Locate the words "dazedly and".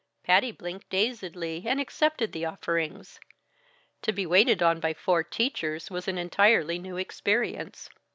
0.89-1.79